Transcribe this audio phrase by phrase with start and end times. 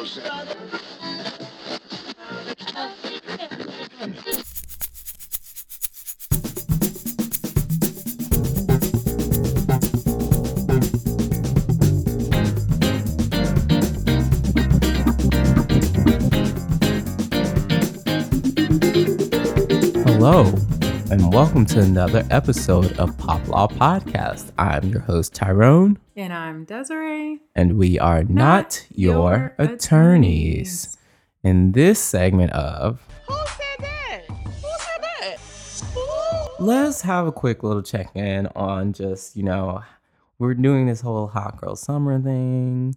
[0.00, 0.14] Hello,
[21.10, 24.50] and welcome to another episode of Pop Law Podcast.
[24.56, 25.98] I'm your host, Tyrone,
[26.50, 27.38] I'm Desiree.
[27.54, 29.76] and we are not, your, your attorneys.
[29.84, 30.96] attorneys.
[31.44, 34.22] In this segment of Who said that?
[34.26, 35.36] Who said that?
[35.94, 36.64] Who?
[36.64, 39.84] let's have a quick little check in on just, you know,
[40.40, 42.96] we're doing this whole hot girl summer thing,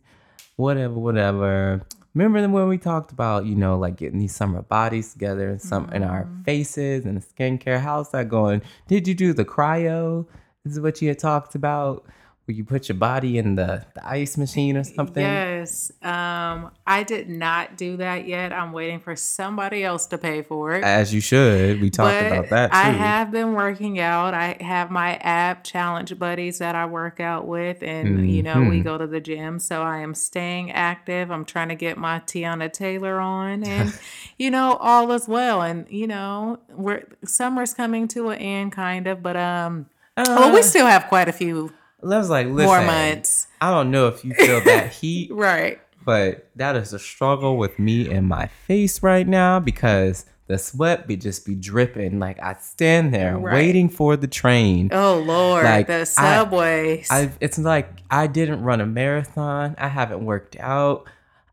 [0.55, 1.85] whatever, whatever.
[2.15, 5.91] Remember when we talked about, you know, like getting these summer bodies together and some
[5.91, 6.41] in our mm-hmm.
[6.41, 7.79] faces and the skincare?
[7.79, 8.63] How's that going?
[8.87, 10.25] Did you do the cryo?
[10.65, 12.03] This is what you had talked about.
[12.45, 15.23] Where you put your body in the, the ice machine or something?
[15.23, 15.93] Yes.
[16.01, 18.51] Um, I did not do that yet.
[18.51, 20.83] I'm waiting for somebody else to pay for it.
[20.83, 21.79] As you should.
[21.79, 22.77] We talked But about that too.
[22.77, 24.33] I have been working out.
[24.33, 28.81] I have my app challenge buddies that I work out with, and you know we
[28.81, 28.83] Mhm.
[28.83, 29.57] go to the gym.
[29.59, 31.31] So I am staying active.
[31.31, 33.93] I'm trying to get my Teyana Taylor on, and
[34.37, 35.61] you know all is well.
[35.61, 39.85] And you know we're summer's coming to an end, kind of, but um,
[40.17, 41.71] well we Uh, still have quite a few
[42.03, 45.79] I was like, listen, more months, I don't know if you feel that heat right?
[46.05, 51.07] but that is a struggle with me and my face right now because the sweat
[51.07, 52.19] be just be dripping.
[52.19, 53.53] Like I stand there Right.
[53.53, 54.89] waiting for the train.
[54.91, 57.07] Oh Lord, Like, I- the subways.
[57.09, 59.75] I it's like I didn't run a marathon.
[59.77, 61.05] I haven't worked out.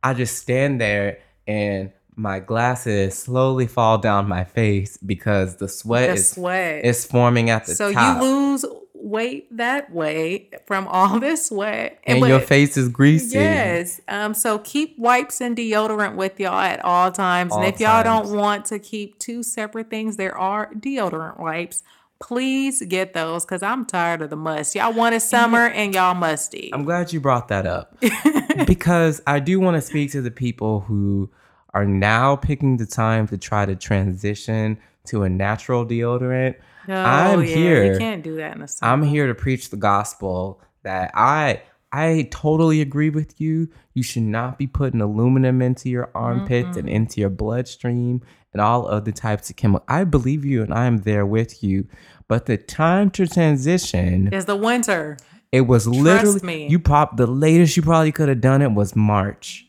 [0.02, 6.08] I just stand there and my glasses slowly fall down my face because the sweat
[6.08, 6.84] the is sweat.
[6.84, 8.20] is forming at the so top.
[8.20, 8.64] So you lose
[9.10, 13.36] weight that way from all this sweat, and but- your face is greasy.
[13.38, 14.00] Yes.
[14.08, 14.32] Um.
[14.34, 18.28] So keep wipes and deodorant with y'all at all times, All and if y'all times.
[18.30, 21.82] don't want to keep two separate things, there are deodorant wipes.
[22.22, 24.74] Please get those because I'm tired of the must.
[24.74, 26.70] Y'all wanted summer and y'all musty.
[26.74, 27.96] I'm glad you brought that up
[28.66, 31.30] because I do want to speak to the people who
[31.72, 36.56] are now picking the time to try to transition to a natural deodorant.
[36.88, 37.92] Oh, I'm yeah, here.
[37.92, 38.92] You can't do that in the summer.
[38.92, 43.68] I'm here to preach the gospel that I I totally agree with you.
[43.94, 48.86] You should not be putting aluminum into your armpits and into your bloodstream and all
[48.86, 49.86] other types of chemicals.
[49.88, 51.88] I believe you and I am there with you.
[52.28, 55.16] But the time to transition is the winter.
[55.50, 56.68] it was literally me.
[56.68, 59.66] you pop the latest you probably could have done it was March.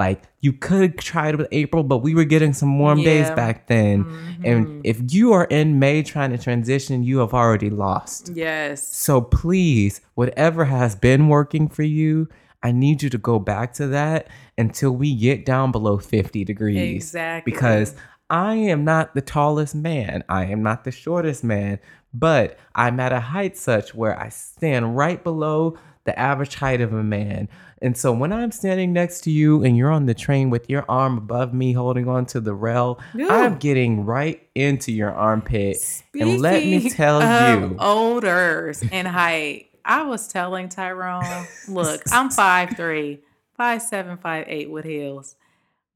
[0.00, 3.66] Like you could try it with April, but we were getting some warm days back
[3.66, 4.06] then.
[4.42, 4.80] And mm-hmm.
[4.82, 8.30] if you are in May trying to transition, you have already lost.
[8.32, 8.96] Yes.
[8.96, 12.30] So please, whatever has been working for you,
[12.62, 17.04] I need you to go back to that until we get down below 50 degrees.
[17.04, 17.52] Exactly.
[17.52, 17.94] Because
[18.30, 20.24] I am not the tallest man.
[20.30, 21.78] I am not the shortest man,
[22.14, 26.94] but I'm at a height such where I stand right below the average height of
[26.94, 27.48] a man.
[27.82, 30.84] And so when I'm standing next to you and you're on the train with your
[30.88, 35.78] arm above me holding on to the rail, I'm getting right into your armpit.
[36.18, 37.20] and let me tell
[37.58, 39.70] you, odors and height.
[39.84, 43.20] I was telling Tyrone, look, I'm 5'3,
[43.58, 45.36] 5'7, 5'8 with heels.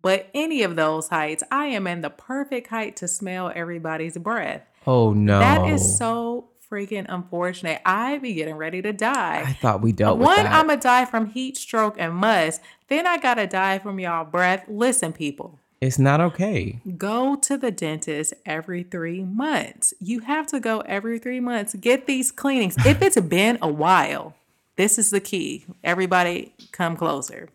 [0.01, 4.63] But any of those heights, I am in the perfect height to smell everybody's breath.
[4.87, 5.39] oh no.
[5.39, 7.81] That is so freaking unfortunate.
[7.85, 9.43] I be getting ready to die.
[9.47, 10.47] I thought we dealt with One.
[10.47, 12.61] I'm gonna die from heat stroke and must.
[12.89, 14.65] Then I gotta die from y'all breath.
[14.69, 15.59] Listen, people.
[15.81, 16.81] it's not okay.
[16.97, 19.93] Go to the dentist every three months.
[20.01, 21.75] You have to go every three months.
[21.75, 22.77] Get these cleanings.
[22.87, 24.35] If it's been a while,
[24.77, 25.67] this is the key.
[25.83, 27.49] Everybody come closer.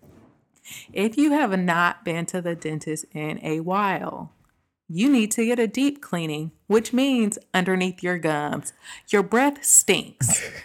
[0.94, 4.32] If you have not been to the dentist in a while,
[4.90, 8.74] you need to get a deep cleaning, which means underneath your gums.
[9.10, 10.44] Your breath stinks.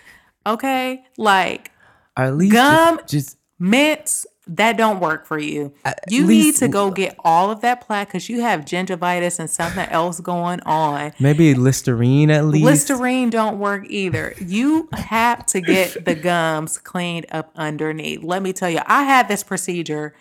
[0.46, 1.04] Okay?
[1.16, 1.70] Like
[2.18, 5.72] Or at least Gum- just, just mints that don't work for you.
[6.08, 9.88] You need to go get all of that plaque because you have gingivitis and something
[9.88, 11.12] else going on.
[11.18, 12.64] maybe Listerine at least.
[12.64, 14.34] Listerine don't work either.
[14.38, 18.22] You have to get the gums cleaned up underneath.
[18.22, 20.14] Let me tell you, I had this procedure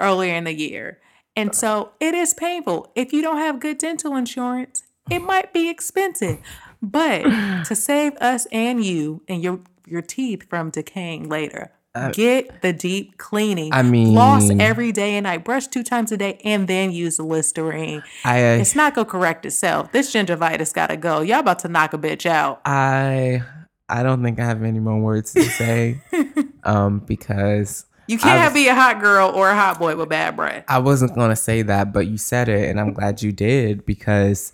[0.00, 0.98] earlier in the year.
[1.38, 2.90] And so it is painful.
[2.96, 6.38] If you don't have good dental insurance, it might be expensive.
[6.82, 7.22] But
[7.66, 11.70] to save us and you and your your teeth from decaying later,
[12.12, 13.72] get the deep cleaning.
[13.72, 17.18] I mean- floss every day and night, brush two times a day, and then use
[17.18, 18.02] the Listerine.
[18.24, 19.92] I It's not gonna correct itself.
[19.92, 21.20] This gingivitis gotta go.
[21.20, 22.62] Y'all about to knock a bitch out.
[22.64, 23.42] I
[23.88, 26.00] I don't think I have any more words to say.
[26.64, 30.34] um, because You can't was- be a hot girl or a hot boy with bad
[30.34, 30.64] breath.
[30.66, 33.84] I wasn't going to say that, but you said it, and I'm glad you did
[33.86, 34.52] because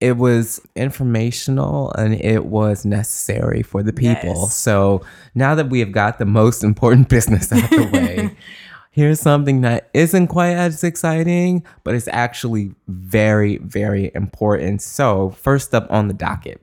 [0.00, 4.44] it was informational and it was necessary for the people.
[4.44, 4.54] Yes.
[4.54, 5.02] So
[5.34, 8.36] now that we have got the most important business out of the way,
[8.90, 14.80] here's something that isn't quite as exciting, but it's actually very, very important.
[14.80, 16.62] So, first up on the docket,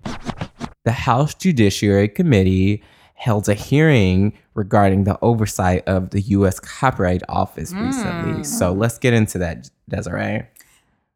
[0.83, 2.81] the House Judiciary Committee
[3.17, 6.59] held a hearing regarding the oversight of the U.S.
[6.59, 8.41] Copyright Office recently.
[8.41, 8.45] Mm.
[8.45, 10.43] So let's get into that, Desiree.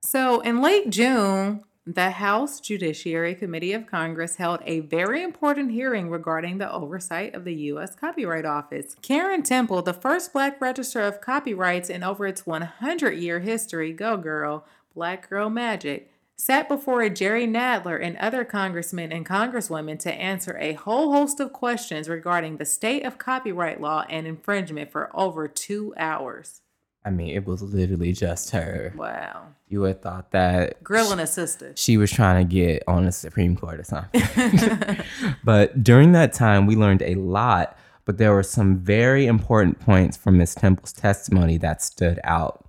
[0.01, 6.09] So, in late June, the House Judiciary Committee of Congress held a very important hearing
[6.09, 7.95] regarding the oversight of the U.S.
[7.95, 8.95] Copyright Office.
[9.03, 14.17] Karyn Temple, the first Black Register of Copyrights in over its 100 year history, go
[14.17, 14.65] girl,
[14.95, 20.57] Black Girl Magic, sat before a Jerry Nadler and other congressmen and congresswomen to answer
[20.59, 25.47] a whole host of questions regarding the state of copyright law and infringement for over
[25.47, 26.61] two hours.
[27.05, 28.91] I mean, it was literally just her.
[28.95, 29.49] Wow.
[29.69, 31.73] You would have thought that Grilling a sister.
[31.75, 34.23] she was trying to get on the Supreme Court or something.
[35.43, 40.17] but during that time, we learned a lot, but there were some very important points
[40.17, 40.55] from Ms.
[40.55, 42.65] Temple's testimony that stood out.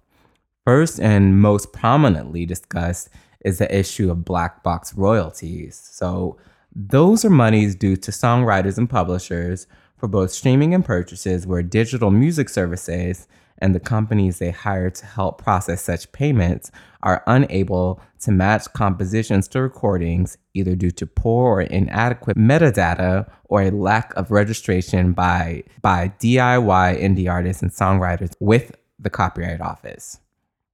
[0.67, 3.09] First and most prominently discussed
[3.45, 5.81] is the issue of black box royalties.
[5.93, 6.39] So,
[6.75, 9.67] those are monies due to songwriters and publishers
[9.99, 13.29] for both streaming and purchases where digital music services
[13.59, 16.73] and the companies they hire to help process such payments
[17.05, 23.63] are unable to match compositions to recordings either due to poor or inadequate metadata or
[23.63, 30.19] a lack of registration by by DIY indie artists and songwriters with the Copyright Office.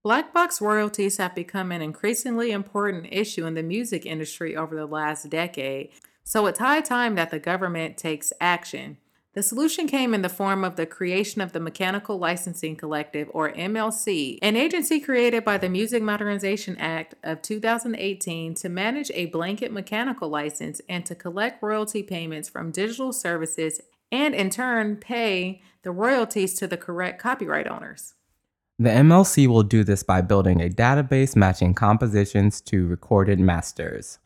[0.05, 4.87] Black box royalties have become an increasingly important issue in the music industry over the
[4.87, 5.91] last decade,
[6.23, 8.99] so it's high time that the government takes action.
[9.35, 13.53] The solution came in the form of the creation of the Mechanical Licensing Collective, or
[13.53, 19.73] MLC, an agency created by the Music Modernization Act of 2018 to manage a blanket
[19.73, 23.81] mechanical license and to collect royalty payments from digital services
[24.13, 28.15] and, in turn, pay the royalties to the correct copyright owners.
[28.81, 34.21] The MLC will do this by building a database matching compositions to recorded masters.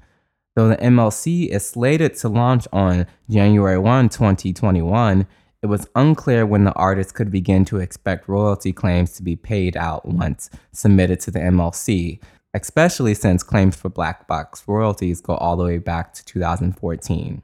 [0.55, 5.27] Though the MLC is slated to launch on January 1, 2021,
[5.63, 9.75] it was unclear when the artist could begin to expect royalty claims to be paid
[9.75, 12.21] out once submitted to the MLC,
[12.53, 17.41] especially since claims for black box royalties go all the way back to 2014.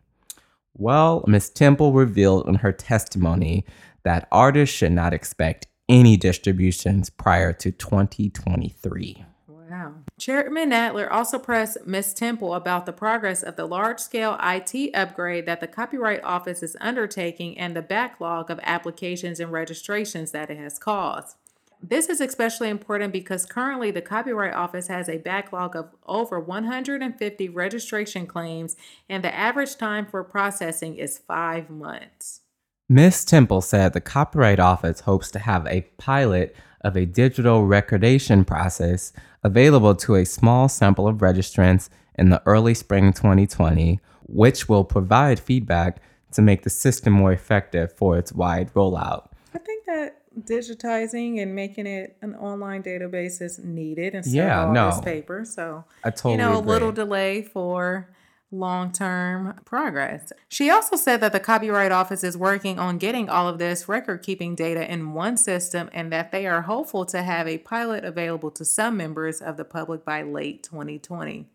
[0.75, 1.49] Well, Ms.
[1.49, 3.64] Temple revealed in her testimony
[4.05, 9.25] that artists should not expect any distributions prior to 2023.
[9.46, 9.94] Wow.
[10.19, 12.14] Chairman Nadler also pressed Ms.
[12.14, 16.76] Temple about the progress of the large scale IT upgrade that the Copyright Office is
[16.81, 21.37] undertaking and the backlog of applications and registrations that it has caused.
[21.82, 27.49] This is especially important because currently the Copyright Office has a backlog of over 150
[27.50, 28.75] registration claims,
[29.08, 32.41] and the average time for processing is five months.
[32.90, 33.26] Ms.
[33.26, 39.12] Temple said the Copyright Office hopes to have a pilot of a digital recordation process
[39.43, 45.38] available to a small sample of registrants in the early spring 2020, which will provide
[45.38, 46.00] feedback
[46.32, 49.29] to make the system more effective for its wide rollout.
[49.55, 54.69] I think that digitizing and making it an online database is needed instead Yeah, of
[54.69, 54.91] all no.
[54.91, 55.44] this paper.
[55.44, 56.70] So I totally you know, agree.
[56.70, 58.08] a little delay for
[58.50, 60.32] long term progress.
[60.48, 64.22] She also said that the Copyright Office is working on getting all of this record
[64.22, 68.50] keeping data in one system and that they are hopeful to have a pilot available
[68.52, 71.46] to some members of the public by late 2020.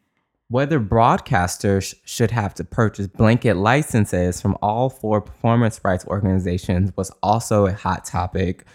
[0.49, 7.11] Whether broadcasters should have to purchase blanket licenses from all four performance rights organizations was
[7.23, 8.65] also a hot topic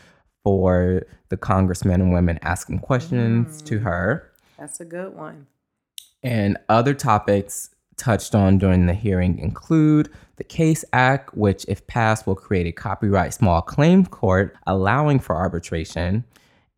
[0.42, 3.82] for the congressmen and women asking questions to mm.
[3.82, 4.32] her.
[4.58, 5.46] That's a good one.
[6.22, 12.26] And other topics touched on during the hearing include the CASE Act, which, if passed,
[12.26, 16.25] will create a copyright small claim court allowing for arbitration,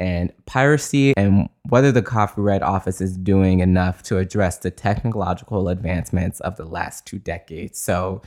[0.01, 6.41] and piracy, and whether the Copyright Office is doing enough to address the technological advancements
[6.41, 7.79] of the last two decades.
[7.79, 8.23] So,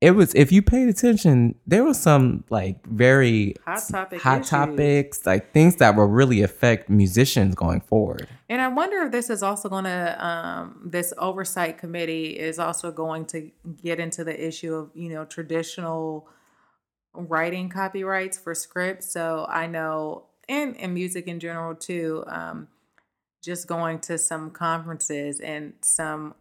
[0.00, 5.26] it was if you paid attention, there was some like very Hot topic hot topics,
[5.26, 8.26] like things that will really affect musicians going forward.
[8.48, 12.90] And I wonder if this is also going to, um, this oversight committee is also
[12.90, 13.50] going to
[13.82, 16.26] get into the issue of, you know, traditional
[17.12, 19.12] writing copyrights for scripts.
[19.12, 22.68] So I know, and, and music in general too, um,
[23.42, 26.34] just going to some conferences and some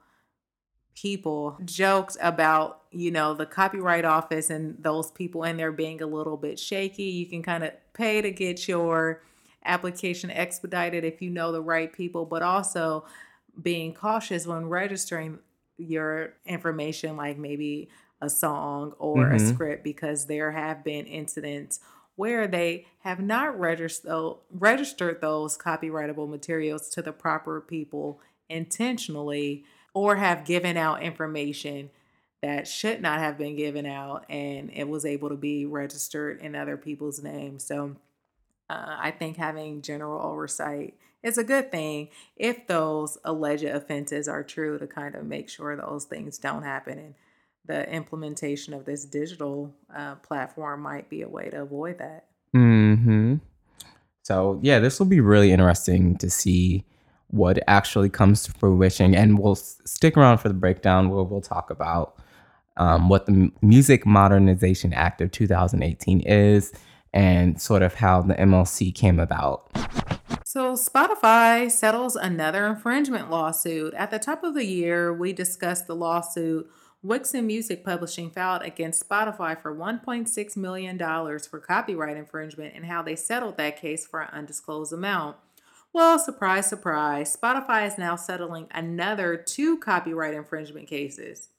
[1.01, 6.07] people joked about, you know, the copyright office and those people in there being a
[6.07, 7.03] little bit shaky.
[7.03, 9.21] You can kind of pay to get your
[9.65, 13.05] application expedited if you know the right people, but also
[13.61, 15.39] being cautious when registering
[15.77, 17.89] your information, like maybe
[18.21, 19.35] a song or mm-hmm.
[19.35, 21.79] a script, because there have been incidents
[22.15, 29.63] where they have not registered registered those copyrightable materials to the proper people intentionally
[29.99, 31.89] or have given out information
[32.41, 36.55] that should not have been given out and it was able to be registered in
[36.55, 37.65] other people's names.
[37.65, 37.97] So
[38.69, 44.41] uh, I think having general oversight is a good thing if those alleged offenses are
[44.41, 46.97] true to kind of make sure those things don't happen.
[46.97, 47.15] And
[47.65, 52.27] the implementation of this digital uh, platform might be a way to avoid that.
[52.53, 53.35] Hmm.
[54.21, 56.85] So yeah, this will be really interesting to see
[57.29, 61.69] what actually comes to fruition, and we'll stick around for the breakdown where we'll talk
[61.69, 62.17] about
[62.77, 66.71] um, what the Music Modernization Act of 2018 is
[67.13, 69.69] and sort of how the MLC came about.
[70.45, 73.93] So, Spotify settles another infringement lawsuit.
[73.93, 76.69] At the top of the year, we discussed the lawsuit
[77.05, 83.15] Wixen Music Publishing filed against Spotify for $1.6 million for copyright infringement and how they
[83.15, 85.37] settled that case for an undisclosed amount.
[85.99, 91.49] Well, surprise, surprise, Spotify is now settling another two copyright infringement cases.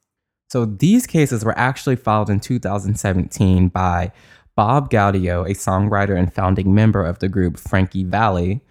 [0.48, 4.12] So these cases were actually filed in 2017 by
[4.56, 8.62] Bob Gaudio, a songwriter and founding member of the group Frankie Valli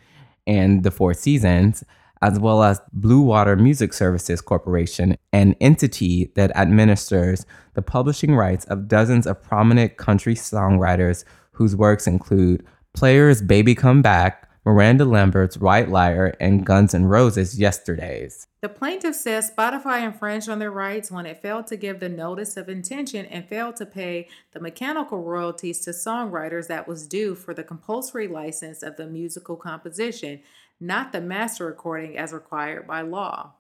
[0.48, 1.84] and the Four Seasons,
[2.24, 7.46] as well as Blue Water Music Services Corporation, an entity that administers
[7.76, 14.02] the publishing rights of dozens of prominent country songwriters whose works include Players Baby Come
[14.02, 18.46] Back, Miranda Lambert's White Liar, and Guns N' Roses Yesterdays.
[18.62, 22.58] The plaintiff says Spotify infringed on their rights when it failed to give the notice
[22.58, 27.54] of intention and failed to pay the mechanical royalties to songwriters that was due for
[27.54, 30.42] the compulsory license of the musical composition,
[30.80, 33.54] not the master recording as required by law.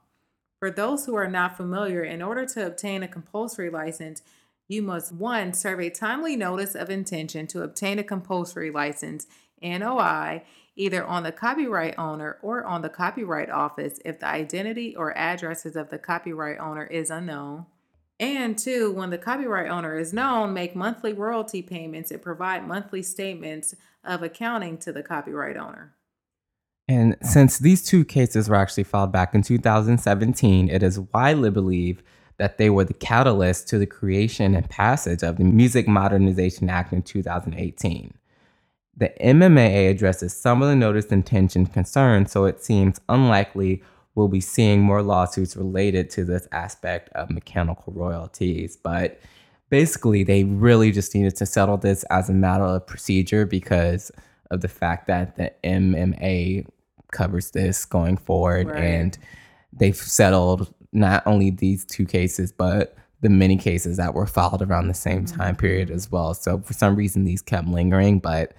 [0.59, 4.21] For those who are not familiar, in order to obtain a compulsory license,
[4.67, 9.25] you must one serve a timely notice of intention to obtain a compulsory license,
[9.61, 10.43] NOI,
[10.79, 15.75] either on the copyright owner or on the copyright office if the identity or addresses
[15.75, 17.65] of the copyright owner is unknown.
[18.17, 23.03] And two, when the copyright owner is known, make monthly royalty payments and provide monthly
[23.03, 25.95] statements of accounting to the copyright owner.
[26.87, 32.03] And since these two cases were actually filed back in 2017, it is widely believed
[32.37, 36.93] that they were the catalyst to the creation and passage of the Music Modernization Act
[36.93, 38.13] in 2018.
[38.99, 43.81] The MMA addresses some of the noticed intention concerns, so it seems unlikely
[44.15, 48.75] we'll be seeing more lawsuits related to this aspect of mechanical royalties.
[48.75, 49.19] But
[49.69, 54.11] basically, they really just needed to settle this as a matter of procedure because
[54.51, 56.67] of the fact that the MMA
[57.13, 58.67] covers this going forward.
[58.67, 58.83] Right.
[58.83, 59.17] And
[59.71, 64.87] they've settled not only these two cases, but the many cases that were filed around
[64.87, 65.95] the same time period mm-hmm.
[65.95, 66.33] as well.
[66.33, 68.53] So for some reason, these kept lingering, but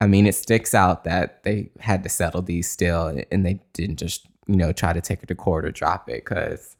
[0.00, 3.96] I mean, it sticks out that they had to settle these still and they didn't
[3.96, 6.76] just, you know, try to take it to court or drop it because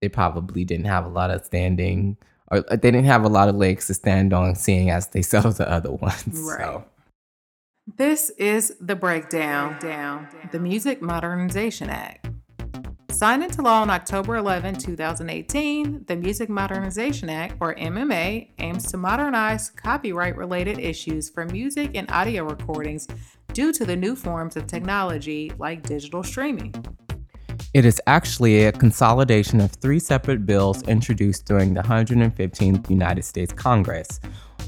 [0.00, 2.16] they probably didn't have a lot of standing
[2.50, 5.22] or uh, they didn't have a lot of legs to stand on seeing as they
[5.22, 6.40] settled the other ones.
[6.48, 6.60] Right.
[6.60, 6.84] So.
[7.96, 12.28] This is the breakdown down the Music Modernization Act.
[13.18, 18.96] Signed into law on October 11, 2018, the Music Modernization Act, or MMA, aims to
[18.96, 23.08] modernize copyright related issues for music and audio recordings
[23.52, 26.72] due to the new forms of technology like digital streaming.
[27.74, 33.52] It is actually a consolidation of three separate bills introduced during the 115th United States
[33.52, 34.20] Congress.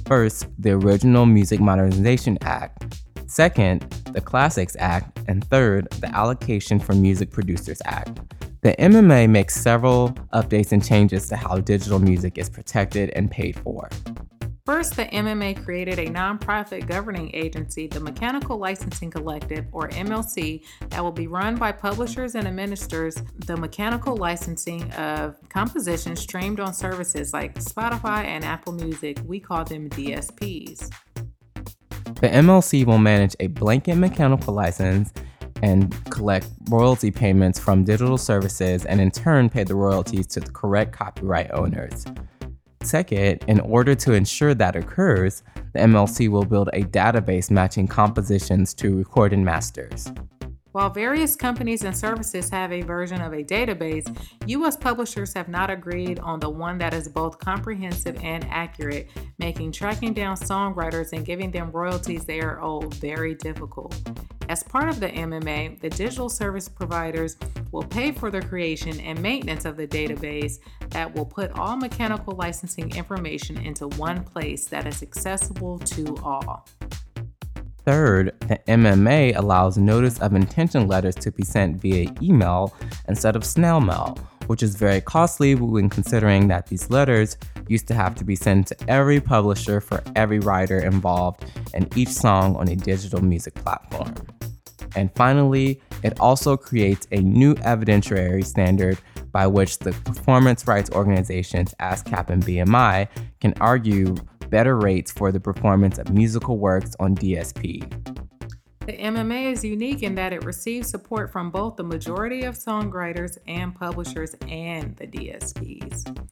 [0.07, 3.01] First, the original Music Modernization Act.
[3.31, 3.83] Second,
[4.13, 5.21] the Classics Act.
[5.29, 8.19] And third, the Allocation for Music Producers Act.
[8.63, 13.57] The MMA makes several updates and changes to how digital music is protected and paid
[13.61, 13.89] for.
[14.67, 21.03] First, the MMA created a nonprofit governing agency, the Mechanical Licensing Collective, or MLC, that
[21.03, 27.33] will be run by publishers and administers the mechanical licensing of compositions streamed on services
[27.33, 29.19] like Spotify and Apple Music.
[29.25, 30.91] We call them DSPs.
[32.05, 35.13] The MLC will manage a blanket mechanical license
[35.63, 40.51] and collect royalty payments from digital services and in turn pay the royalties to the
[40.51, 42.05] correct copyright owners.
[42.83, 45.43] Second, in order to ensure that occurs,
[45.75, 50.11] the MLC will build a database matching compositions to recorded masters.
[50.73, 54.07] While various companies and services have a version of a database,
[54.47, 54.77] U.S.
[54.77, 60.15] publishers have not agreed on the one that is both comprehensive and accurate, making tracking
[60.15, 64.01] down songwriters and giving them royalties they are owed very difficult.
[64.49, 67.37] As part of the MMA, the digital service providers
[67.73, 70.59] will pay for the creation and maintenance of the database
[70.91, 76.67] that will put all mechanical licensing information into one place that is accessible to all.
[77.85, 82.75] Third, the MMA allows notice of intention letters to be sent via email
[83.09, 84.19] instead of snail mail,
[84.49, 88.67] which is very costly when considering that these letters used to have to be sent
[88.67, 94.13] to every publisher for every writer involved in each song on a digital music platform.
[94.97, 98.99] And finally, it also creates a new evidentiary standard
[99.33, 103.09] by which the performance rights organizations ASCAP and BMI
[103.41, 104.17] can argue
[104.51, 107.81] better rates for the performance of musical works on DSP.
[108.87, 113.39] The MMA is unique in that it receives support from both the majority of songwriters
[113.47, 116.27] and publishers and the DSPs.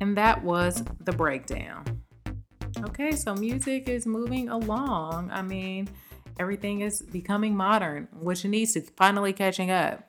[0.00, 1.84] And that was the breakdown.
[2.78, 5.30] Okay, so music is moving along.
[5.30, 5.88] I mean,
[6.38, 10.08] everything is becoming modern, which needs to finally catching up.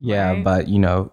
[0.00, 0.44] Yeah, Right.
[0.44, 1.10] but you know,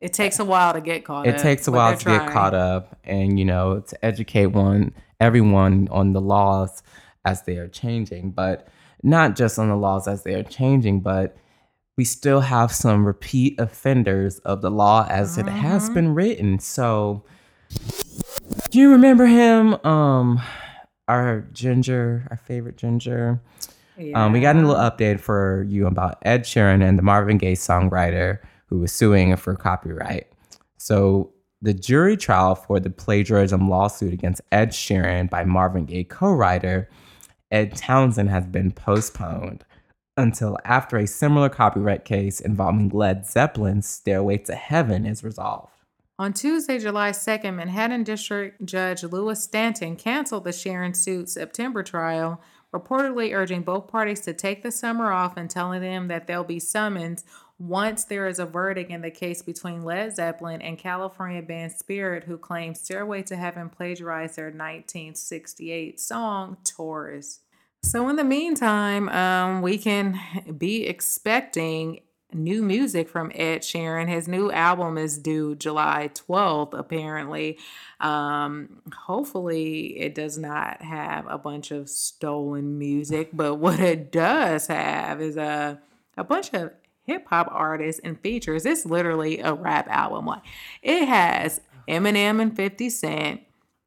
[0.00, 1.40] It takes a while to get caught it up.
[1.40, 6.12] takes a while to get caught up and you know to educate one everyone on
[6.12, 6.82] the laws
[7.24, 8.68] as they are changing but
[9.02, 11.36] not just on the laws as they are changing but
[11.96, 15.94] we still have some repeat offenders of the law as it has Mm-hmm.
[15.94, 16.58] been written.
[16.58, 17.24] So
[18.70, 19.74] do you remember him?
[19.84, 20.40] Um
[21.08, 23.40] our ginger our favorite ginger.
[24.14, 27.54] Um, we got a little update for you about Ed Sheeran and the Marvin Gaye
[27.54, 30.26] songwriter who was suing for copyright.
[30.78, 31.32] So,
[31.62, 36.88] the jury trial for the plagiarism lawsuit against Ed Sheeran by Marvin Gaye co writer
[37.50, 39.64] Ed Townsend has been postponed
[40.16, 45.72] until after a similar copyright case involving Led Zeppelin's Stairway to Heaven is resolved.
[46.18, 52.40] On Tuesday, July 2nd, Manhattan District Judge Louis Stanton canceled the Sheeran suit September trial,
[52.74, 56.58] reportedly urging both parties to take the summer off and telling them that they'll be
[56.58, 57.22] summoned
[57.58, 62.24] once there is a verdict in the case between Led Zeppelin and California band Spirit,
[62.24, 67.40] who claims Stairway to Heaven plagiarized their 1968 song, Taurus.
[67.82, 70.18] So, in the meantime, um, we can
[70.58, 72.00] be expecting
[72.32, 74.08] new music from Ed Sheeran.
[74.08, 77.58] His new album is due July 12th, apparently.
[78.00, 84.66] Um, hopefully, it does not have a bunch of stolen music, but what it does
[84.66, 85.80] have is a,
[86.16, 86.72] a bunch of
[87.06, 88.66] hip hop artists and features.
[88.66, 90.26] It's literally a rap album.
[90.26, 90.42] Like
[90.82, 93.40] it has Eminem and 50 Cent,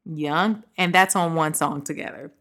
[0.05, 2.31] Young, and that's on one song together.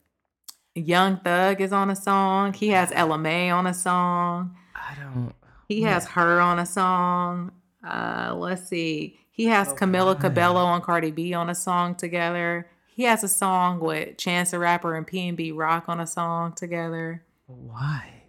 [0.74, 2.52] Young Thug is on a song.
[2.52, 4.56] He has Ella Mai on a song.
[4.74, 5.34] I don't.
[5.68, 7.52] He has her on a song.
[7.86, 9.18] Uh, let's see.
[9.30, 12.68] He has Camila Cabello and Cardi B on a song together.
[12.86, 17.22] He has a song with Chance the Rapper and PnB Rock on a song together.
[17.46, 18.22] Why?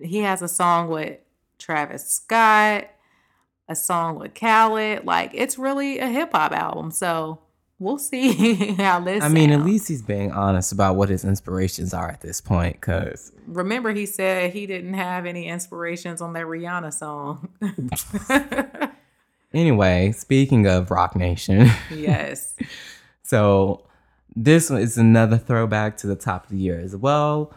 [0.00, 1.18] He has a song with
[1.58, 2.88] Travis Scott,
[3.68, 5.04] a song with Khalid.
[5.04, 6.90] Like it's really a hip hop album.
[6.90, 7.40] So
[7.78, 9.22] we'll see how this.
[9.22, 12.80] I mean, at least he's being honest about what his inspirations are at this point,
[12.80, 17.48] because remember he said he didn't have any inspirations on that Rihanna song.
[19.56, 22.54] Anyway, speaking of Roc Nation, yes.
[23.22, 23.86] so
[24.34, 27.54] this is another throwback to the top of the year as well.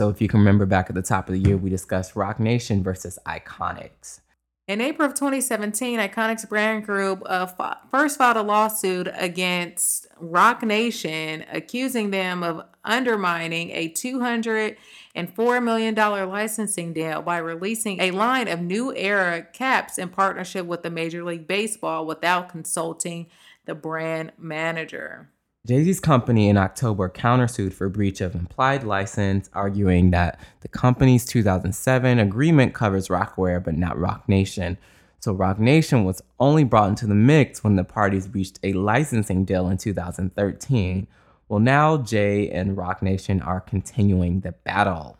[0.00, 2.40] So if you can remember back at the top of the year, we discussed Roc
[2.40, 4.20] Nation versus Iconix.
[4.66, 10.62] In April of 2017, Iconix Brand Group uh, fi- first filed a lawsuit against Roc
[10.62, 18.62] Nation, accusing them of undermining a $204 million licensing deal by releasing a line of
[18.62, 23.26] new era caps in partnership with the Major League Baseball without consulting
[23.66, 25.28] the brand manager.
[25.66, 31.26] Jay Z's company in October countersued for breach of implied license, arguing that the company's
[31.26, 34.78] 2007 agreement covers Rocawear but not Roc Nation.
[35.18, 39.44] So Roc Nation was only brought into the mix when the parties reached a licensing
[39.44, 41.06] deal in 2013.
[41.50, 45.19] Well, now Jay and Roc Nation are continuing the battle.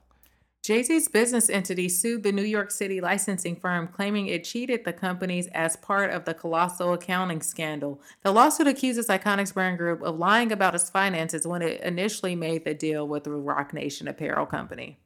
[0.62, 4.92] Jay Z's business entity sued the New York City licensing firm, claiming it cheated the
[4.92, 7.98] companies as part of the colossal accounting scandal.
[8.22, 12.66] The lawsuit accuses Iconix Brand Group of lying about its finances when it initially made
[12.66, 14.98] the deal with the Roc Nation apparel company.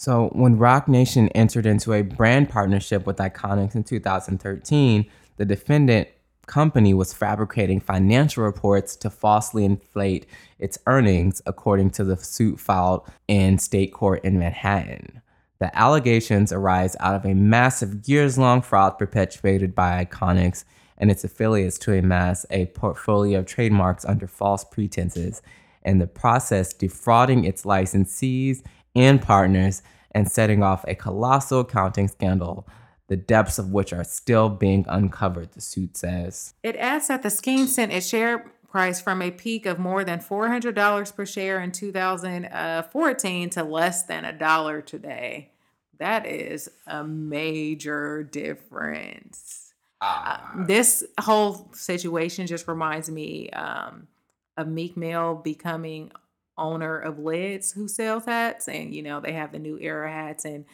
[0.00, 6.08] So, when Roc Nation entered into a brand partnership with Iconix in 2013, the defendant
[6.46, 10.26] company was fabricating financial reports to falsely inflate
[10.58, 15.22] its earnings, according to the suit filed in state court in Manhattan.
[15.60, 20.64] The allegations arise out of a massive years long fraud perpetuated by Iconix
[20.96, 25.42] and its affiliates to amass a portfolio of trademarks under false pretenses,
[25.82, 28.62] and the process defrauding its licensees
[28.94, 32.66] and partners and setting off a colossal accounting scandal,
[33.10, 36.54] the depths of which are still being uncovered, the suit says.
[36.62, 40.20] It adds that the scheme sent its share price from a peak of more than
[40.20, 45.50] $400 per share in 2014 to less than a dollar today.
[45.98, 49.74] That is a major difference.
[50.00, 54.06] Uh, this whole situation just reminds me um,
[54.56, 56.12] of Meek Mill becoming
[56.56, 60.44] owner of Lids, who sells hats, and you know they have the new era hats,
[60.44, 60.64] and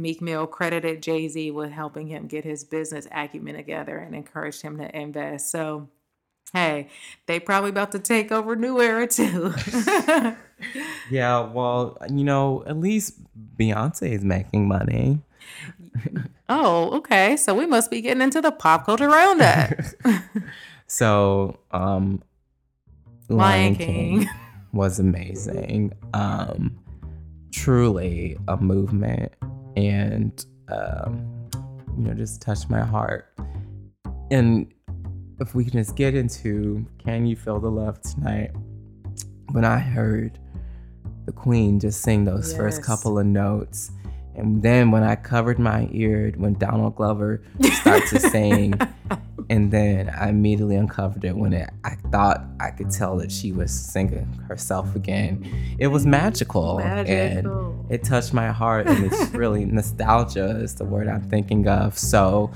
[0.00, 4.62] Meek Mill credited Jay Z with helping him get his business acumen together and encouraged
[4.62, 5.50] him to invest.
[5.50, 5.88] So,
[6.52, 6.88] hey,
[7.26, 9.54] they probably about to take over New Era too.
[11.10, 13.14] Yeah, well, you know, at least
[13.56, 15.20] Beyonce is making money.
[16.48, 17.36] oh, okay.
[17.36, 19.72] So we must be getting into the pop culture roundup.
[20.86, 22.20] So, um,
[23.28, 24.28] Lion King.
[24.72, 25.92] was amazing.
[26.14, 26.80] Um,
[27.52, 29.32] truly a movement,
[29.88, 31.48] and um,
[31.96, 33.32] you know, just touched my heart.
[34.30, 34.72] And
[35.40, 38.50] if we can just get into "Can You Feel the Love Tonight?"
[39.52, 40.38] When I heard
[41.26, 43.92] the Queen just sing those first couple of notes.
[44.34, 47.42] And then when I covered my ear when Donald Glover
[47.80, 48.74] started to sing,
[49.50, 53.50] and then I immediately uncovered it when it, I thought I could tell that she
[53.50, 55.44] was singing herself again.
[55.76, 57.82] It was magical, Magical.
[57.82, 61.98] and it touched my heart, and it's really nostalgia is the word I'm thinking of.
[61.98, 62.52] So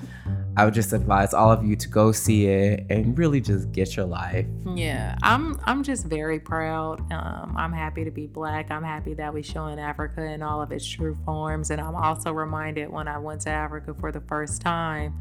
[0.57, 3.97] I would just advise all of you to go see it and really just get
[3.97, 4.47] your life.
[4.77, 7.01] Yeah, I'm I'm just very proud.
[7.13, 8.71] Um, I'm happy to be black.
[8.71, 11.73] I'm happy that we show in Africa in all of its true forms.
[11.73, 15.13] And I'm also reminded when I went to Africa for the first time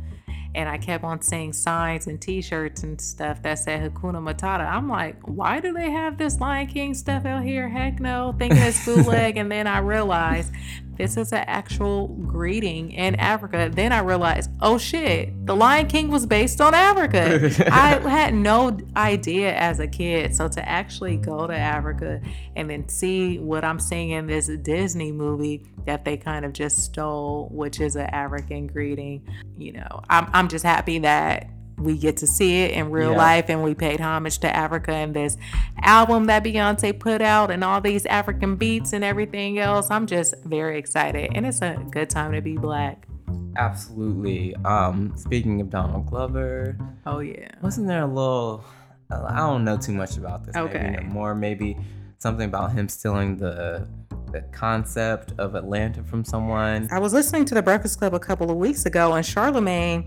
[0.56, 4.66] and I kept on seeing signs and t-shirts and stuff that said Hakuna Matata.
[4.70, 7.68] I'm like, why do they have this Lion King stuff out here?
[7.68, 9.38] Heck no, thinking it's bootleg.
[9.38, 10.52] and then I realized
[10.96, 13.70] this is an actual greeting in Africa.
[13.74, 17.52] Then I realized, oh shit, the Lion King was based on Africa.
[17.72, 20.36] I had no idea as a kid.
[20.36, 22.22] So to actually go to Africa
[22.56, 26.84] and then see what I'm seeing in this Disney movie that they kind of just
[26.84, 29.28] stole, which is an African greeting,
[29.58, 31.50] you know, I'm, I'm just happy that
[31.84, 33.18] we get to see it in real Yeah.
[33.18, 35.38] life and we paid homage to Africa and this
[35.82, 39.88] album that Beyonce put out and all these African beats and everything else.
[39.92, 43.08] I'm just very excited and it's a good time to be black.
[43.56, 44.56] Absolutely.
[44.66, 47.48] Um, speaking of Donald Glover, Oh yeah.
[47.62, 48.64] wasn't there a little?
[49.12, 50.56] I don't know too much about this.
[50.56, 50.98] Maybe Okay.
[51.02, 51.78] no more maybe
[52.18, 53.88] something about him stealing the
[54.32, 56.88] the concept of Atlanta from someone.
[56.92, 60.06] I was listening to the Breakfast Club a couple of weeks ago, and Charlemagne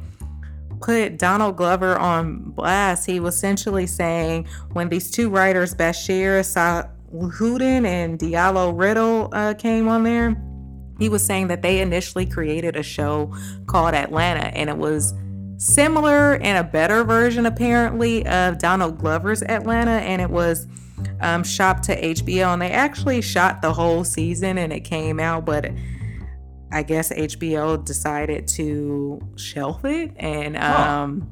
[0.80, 3.06] put Donald Glover on blast.
[3.06, 9.88] He was essentially saying when these two writers, Bashir Salahuddin and Diallo Riddle, uh, came
[9.88, 10.36] on there,
[10.98, 13.34] he was saying that they initially created a show
[13.66, 15.14] called Atlanta, and it was
[15.58, 20.66] similar and a better version, apparently, of Donald Glover's Atlanta, and it was
[21.20, 25.44] um, shopped to HBO, and they actually shot the whole season, and it came out,
[25.44, 25.70] but
[26.72, 31.30] I guess HBO decided to shelf it, and um,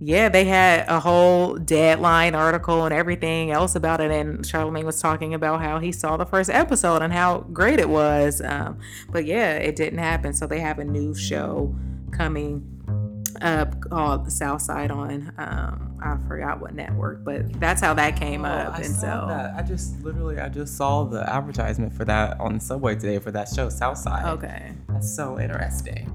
[0.00, 4.10] yeah, they had a whole deadline article and everything else about it.
[4.10, 7.88] And Charlemagne was talking about how he saw the first episode and how great it
[7.88, 8.42] was.
[8.42, 8.78] Um,
[9.10, 10.34] but yeah, it didn't happen.
[10.34, 11.74] So they have a new show
[12.10, 12.73] coming
[13.42, 18.44] up called South Side on um, I forgot what network, but that's how that came
[18.44, 18.74] Oh, up.
[18.74, 19.54] I and so that.
[19.56, 23.30] I just literally I just saw the advertisement for that on the subway today for
[23.32, 24.24] that show Southside.
[24.26, 24.72] okay.
[24.88, 26.14] That's so interesting.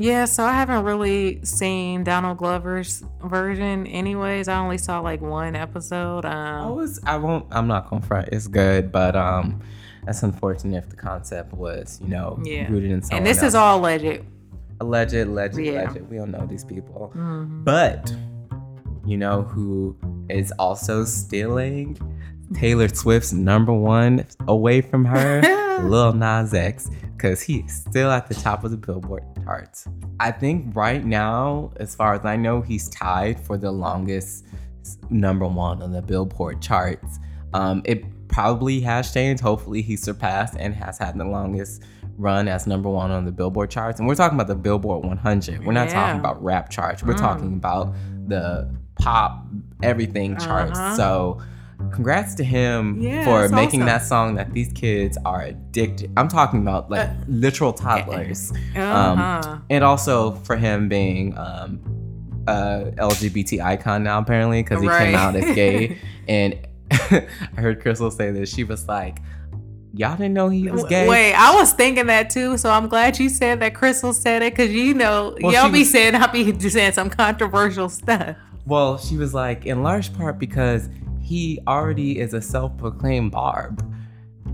[0.00, 4.46] Yeah, so I haven't really seen Donald Glover's version anyways.
[4.46, 6.24] I only saw like one episode.
[6.24, 8.28] I Um was I won't I'm not gonna front.
[8.30, 9.60] It's good, but um
[10.04, 12.70] that's unfortunate if the concept was, you know, Yeah.
[12.70, 14.22] rooted in and this is all alleged.
[14.80, 15.90] Alleged, alleged, Yeah.
[15.90, 16.08] alleged.
[16.10, 17.12] We don't know these people.
[17.16, 17.64] Mhm.
[17.64, 18.14] But
[19.04, 19.96] you know who
[20.28, 21.96] is also stealing
[22.54, 25.42] Taylor Swift's number one away from her?
[25.82, 29.86] Lil Nas X, because he's still at the top of the Billboard charts.
[30.18, 34.44] I think right now, as far as I know, he's tied for the longest
[35.08, 37.20] number one on the Billboard charts.
[37.54, 39.40] Um, it probably has changed.
[39.40, 41.84] Hopefully, he surpassed and has had the longest
[42.18, 43.98] run as number one on the Billboard charts.
[44.00, 45.64] And we're talking about the Billboard 100.
[45.64, 45.94] We're not Yeah.
[45.94, 47.02] talking about rap charts.
[47.02, 47.18] We're Mm.
[47.20, 47.94] talking about
[48.26, 49.46] the pop
[49.82, 50.78] everything charts.
[50.78, 50.96] Uh-huh.
[50.96, 51.38] So
[51.92, 53.86] congrats to him Yeah, for making awesome.
[53.86, 56.10] that song that these kids are addicted.
[56.16, 58.52] I'm talking about like Uh, literal toddlers.
[58.76, 59.58] Uh-huh.
[59.70, 61.78] and also for him being um
[62.48, 65.06] a LGBT icon now apparently because he Right.
[65.06, 66.56] came out as gay and
[66.90, 67.26] I
[67.56, 69.20] heard Crystal say this she was like
[69.98, 73.18] y'all didn't know he was gay Wait, I was thinking that too, so I'm glad
[73.18, 73.74] you said that.
[73.74, 77.10] Crystal said it because you know Well, y'all be was- saying I'll be saying some
[77.10, 78.36] controversial stuff.
[78.64, 80.88] well she was like in large part because
[81.20, 83.84] he already is a self-proclaimed barb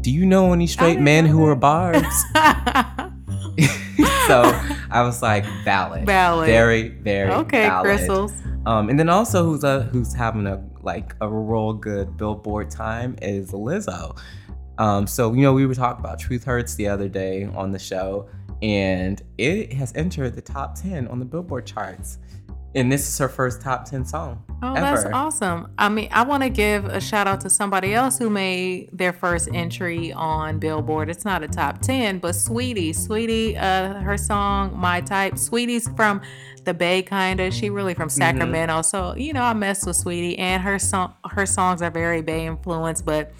[0.01, 2.25] do you know any straight men who are barbs
[4.27, 4.43] so
[4.91, 6.47] I was like valid Valid.
[6.47, 7.85] very very okay, valid.
[7.87, 8.33] crystals.
[8.67, 13.17] Um, and then also who's a, who's having a like a real good Billboard time
[13.23, 14.19] is Lizzo.
[14.79, 17.79] Um, so you know we were talking about Truth Hurts the other day on the
[17.79, 18.29] show,
[18.63, 22.19] and it has entered the top ten on the Billboard charts.
[22.77, 24.81] And this is her first top ten song Oh, ever.
[24.81, 25.73] that's awesome.
[25.79, 29.13] I mean, I want to give a shout out to somebody else who made their
[29.13, 31.09] first entry on Billboard.
[31.09, 32.91] It's not a top 10, but Saweetie.
[32.91, 35.35] Saweetie, uh, her song, My Type.
[35.35, 36.21] Saweetie's from
[36.65, 37.53] the Bay, kind of.
[37.53, 38.19] She really from mm-hmm.
[38.19, 38.83] Sacramento.
[38.83, 42.47] So, you know, I mess with Saweetie, and her, song, her songs are very Bay
[42.47, 43.33] influenced, but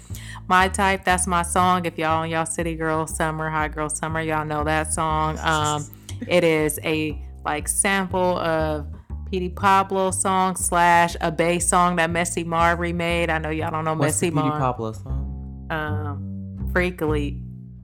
[0.47, 4.21] my type that's my song if y'all on y'all city girl summer hot girl summer
[4.21, 5.83] y'all know that song um
[6.27, 8.85] it is a like sample of
[9.29, 13.29] Petey Pablo song slash a Bay song that Messy Marv remade.
[13.29, 14.59] I know y'all don't know What's Messy the Petey Mar.
[14.59, 15.67] Pablo song?
[15.69, 17.35] Um, Freek-a-Leek.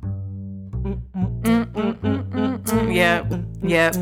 [0.02, 2.21] Mm, mm, mm, mm
[2.94, 3.96] Yep, yep.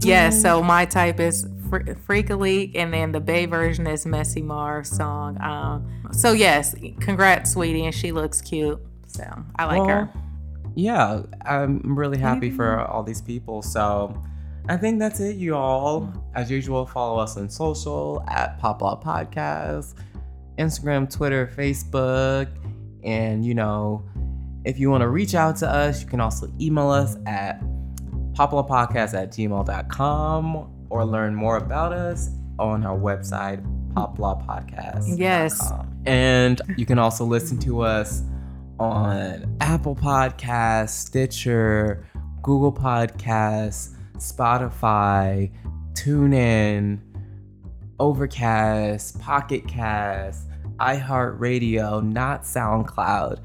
[0.00, 4.86] Yeah, so my type is Fre- Freek-a-Leek, and then the Bay version is Messy Marv
[4.86, 5.40] song.
[5.40, 8.80] Um, so yes, congrats, Saweetie, and she looks cute.
[9.06, 9.24] So
[9.58, 10.10] I like her.
[10.74, 13.62] Yeah, I'm really happy for all these people.
[13.62, 14.20] So
[14.68, 16.12] I think that's it, you all.
[16.34, 19.94] As usual, follow us on social at Pop Law Podcast,
[20.58, 22.48] Instagram, Twitter, Facebook.
[23.02, 24.04] And, you know,
[24.64, 27.60] if you want to reach out to us, you can also email us at
[28.32, 33.62] poplawpodcast at gmail.com or learn more about us on our website,
[33.94, 35.18] poplawpodcast.
[35.18, 35.72] Yes.
[36.06, 38.22] And you can also listen to us
[38.78, 42.06] on Apple Podcasts, Stitcher,
[42.42, 45.50] Google Podcasts, Spotify,
[45.92, 47.00] TuneIn,
[47.98, 53.40] Overcast, Pocket Cast, iHeartRadio, not SoundCloud,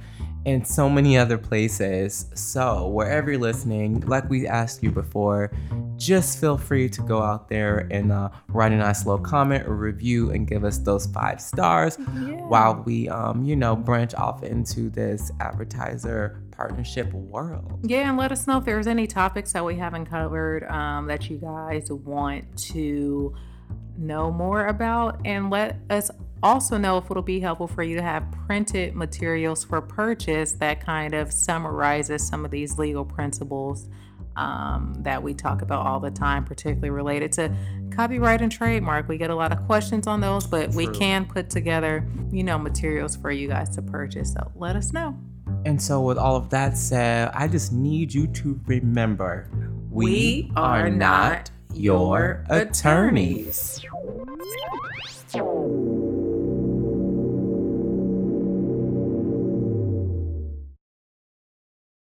[0.46, 2.28] and so many other places.
[2.34, 5.52] So, wherever you're listening, like we asked you before,
[5.98, 9.76] just feel free to go out there and uh, write a nice little comment or
[9.76, 12.42] review and give us those five stars yeah.
[12.48, 17.80] while we, um, you know, branch off into this advertiser partnership world.
[17.84, 21.30] Yeah, and let us know if there's any topics that we haven't covered um, that
[21.30, 23.36] you guys want to
[23.98, 25.22] know more about.
[25.26, 26.12] And let us
[26.46, 30.80] also know if it'll be helpful for you to have printed materials for purchase that
[30.80, 33.90] kind of summarizes some of these legal principles
[34.36, 37.56] um, that we talk about all the time, particularly related to
[37.90, 39.08] copyright and trademark.
[39.08, 42.60] We get a lot of questions on those, but we can put together, you know,
[42.60, 44.34] materials for you guys to purchase.
[44.34, 45.18] So let us know.
[45.66, 49.50] And so, with all of that said, I just need you to remember
[49.90, 53.84] We are not your attorneys.